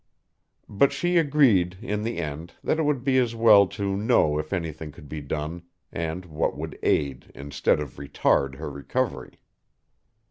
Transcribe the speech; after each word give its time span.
But 0.67 0.91
she 0.91 1.17
agreed 1.19 1.77
in 1.79 2.01
the 2.01 2.17
end 2.17 2.53
that 2.63 2.79
it 2.79 2.85
would 2.85 3.03
be 3.03 3.19
as 3.19 3.35
well 3.35 3.67
to 3.67 3.95
know 3.95 4.39
if 4.39 4.51
anything 4.51 4.91
could 4.91 5.07
be 5.07 5.21
done 5.21 5.61
and 5.91 6.25
what 6.25 6.57
would 6.57 6.79
aid 6.81 7.31
instead 7.35 7.79
of 7.79 7.97
retard 7.99 8.55
her 8.55 8.71
recovery. 8.71 9.33